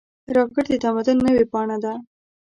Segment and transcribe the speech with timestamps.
[0.35, 1.93] راکټ د تمدن نوې پاڼه ده